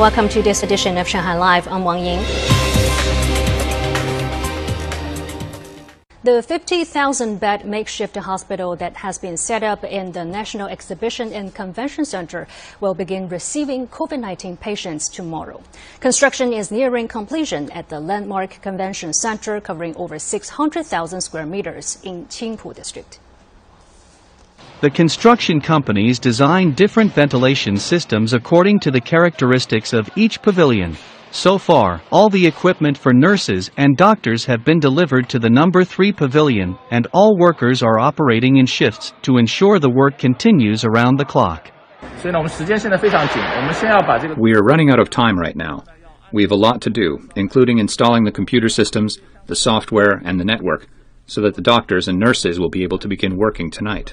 [0.00, 1.68] Welcome to this edition of Shanghai Live.
[1.68, 2.20] I'm Wang Ying.
[6.22, 11.54] The 50,000 bed makeshift hospital that has been set up in the National Exhibition and
[11.54, 12.48] Convention Center
[12.80, 15.60] will begin receiving COVID 19 patients tomorrow.
[16.00, 22.24] Construction is nearing completion at the landmark convention center covering over 600,000 square meters in
[22.24, 23.20] Qingpu district.
[24.80, 30.96] The construction companies design different ventilation systems according to the characteristics of each pavilion.
[31.32, 35.84] So far, all the equipment for nurses and doctors have been delivered to the number
[35.84, 41.18] 3 pavilion, and all workers are operating in shifts to ensure the work continues around
[41.18, 41.70] the clock.
[42.24, 42.30] We
[44.54, 45.84] are running out of time right now.
[46.32, 50.44] We have a lot to do, including installing the computer systems, the software, and the
[50.46, 50.88] network,
[51.30, 54.12] so that the doctors and nurses will be able to begin working tonight.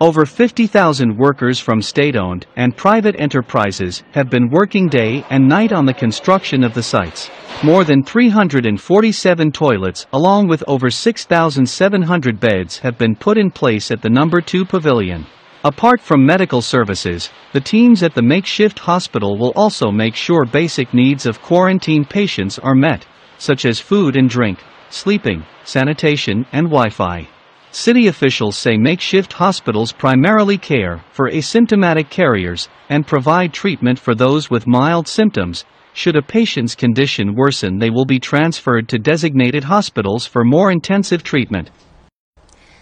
[0.00, 5.84] Over 50,000 workers from state-owned and private enterprises have been working day and night on
[5.84, 7.28] the construction of the sites.
[7.64, 14.00] More than 347 toilets along with over 6,700 beds have been put in place at
[14.00, 15.26] the number 2 pavilion.
[15.64, 20.94] Apart from medical services, the teams at the makeshift hospital will also make sure basic
[20.94, 23.04] needs of quarantine patients are met,
[23.40, 24.60] such as food and drink,
[24.90, 27.26] sleeping, sanitation and Wi-Fi.
[27.72, 34.50] City officials say makeshift hospitals primarily care for asymptomatic carriers and provide treatment for those
[34.50, 35.64] with mild symptoms.
[35.92, 41.22] Should a patient's condition worsen, they will be transferred to designated hospitals for more intensive
[41.22, 41.70] treatment.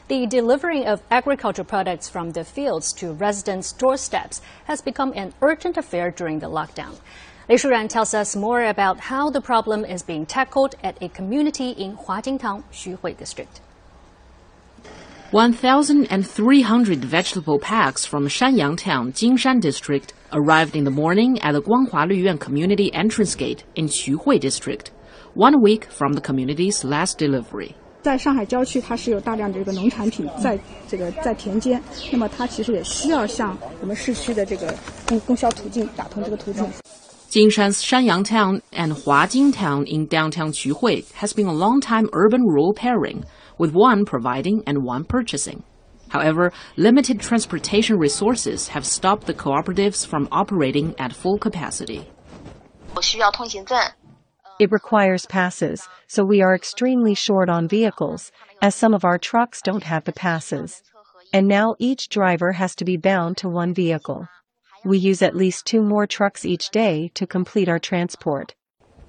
[0.09, 5.77] The delivering of agricultural products from the fields to residents' doorsteps has become an urgent
[5.77, 6.99] affair during the lockdown.
[7.49, 11.71] Lei Shuran tells us more about how the problem is being tackled at a community
[11.71, 13.63] in Huajing Town, Xuhui District.
[15.31, 22.07] 1,300 vegetable packs from Shanyang Town, Jinshan District, arrived in the morning at the Guanghua
[22.07, 24.91] Luyuan Community Entrance Gate in Xuhui District,
[25.33, 27.75] one week from the community's last delivery.
[28.03, 34.75] 在上海郊区，它是有大量的这个农产品在这个在田间，那么它其实也需要向我们市区的这个
[35.07, 36.69] 供供销途径打通这个途径。
[37.31, 43.27] Jinshan's Shanyang Town and Huajing Town in downtown Xuhui has been a long-time urban-rural pairing
[43.59, 45.63] with one providing and one purchasing.
[46.09, 52.09] However, limited transportation resources have stopped the cooperatives from operating at full capacity.
[54.59, 59.61] It requires passes, so we are extremely short on vehicles, as some of our trucks
[59.61, 60.83] don't have the passes.
[61.35, 64.27] And now each driver has to be bound to one vehicle.
[64.89, 68.55] We use at least two more trucks each day to complete our transport.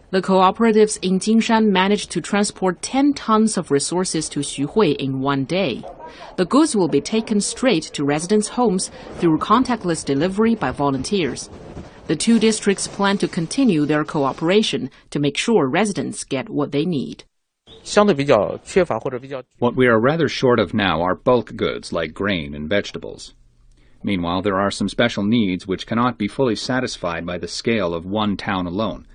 [0.09, 5.45] The cooperatives in Jinshan managed to transport 10 tons of resources to Xuhui in one
[5.45, 5.81] day.
[6.35, 11.49] The goods will be taken straight to residents' homes through contactless delivery by volunteers.
[12.07, 16.83] The two districts plan to continue their cooperation to make sure residents get what they
[16.83, 17.23] need.
[19.59, 23.33] What we are rather short of now are bulk goods like grain and vegetables.
[24.03, 28.05] Meanwhile, there are some special needs which cannot be fully satisfied by the scale of
[28.05, 29.05] one town alone.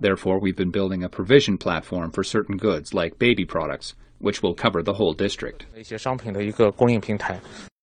[0.00, 4.54] Therefore, we've been building a provision platform for certain goods like baby products, which will
[4.54, 5.66] cover the whole district.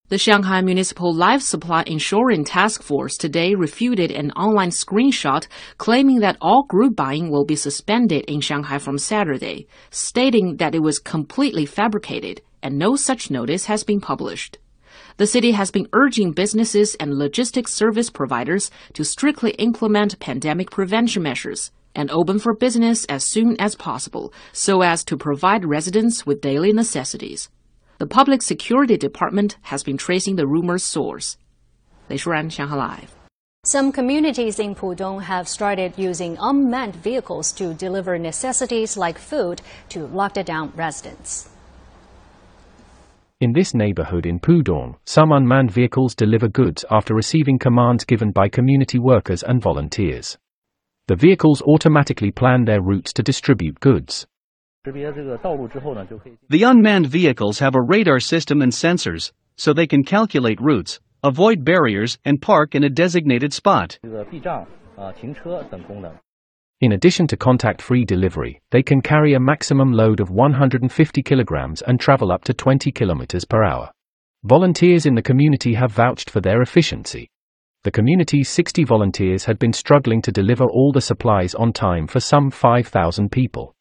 [0.09, 5.47] The Shanghai Municipal Life Supply Insurance Task Force today refuted an online screenshot
[5.77, 10.81] claiming that all group buying will be suspended in Shanghai from Saturday, stating that it
[10.81, 14.57] was completely fabricated and no such notice has been published.
[15.17, 21.23] The city has been urging businesses and logistics service providers to strictly implement pandemic prevention
[21.23, 26.41] measures and open for business as soon as possible so as to provide residents with
[26.41, 27.49] daily necessities.
[27.97, 31.37] The Public Security Department has been tracing the rumor's source.
[32.09, 33.15] Lei Shuran, Shanghai Live.
[33.65, 40.05] Some communities in Pudong have started using unmanned vehicles to deliver necessities like food to
[40.05, 41.49] locked down residents.
[43.39, 48.49] In this neighborhood in Pudong, some unmanned vehicles deliver goods after receiving commands given by
[48.49, 50.39] community workers and volunteers.
[51.07, 54.25] The vehicles automatically plan their routes to distribute goods.
[54.83, 61.63] The unmanned vehicles have a radar system and sensors, so they can calculate routes, avoid
[61.63, 63.99] barriers, and park in a designated spot.
[66.79, 71.99] In addition to contact-free delivery, they can carry a maximum load of 150 kilograms and
[71.99, 73.89] travel up to 20 kilometers per hour.
[74.43, 77.31] Volunteers in the community have vouched for their efficiency.
[77.83, 82.19] The community's 60 volunteers had been struggling to deliver all the supplies on time for
[82.19, 83.73] some 5,000 people.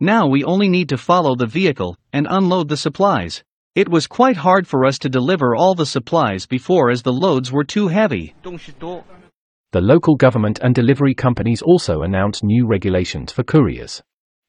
[0.00, 3.42] Now we only need to follow the vehicle and unload the supplies.
[3.74, 7.52] It was quite hard for us to deliver all the supplies before as the loads
[7.52, 8.34] were too heavy.
[9.74, 14.00] The local government and delivery companies also announced new regulations for couriers.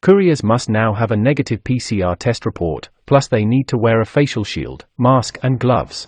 [0.03, 4.05] Couriers must now have a negative PCR test report, plus they need to wear a
[4.05, 6.05] facial shield, mask and gloves.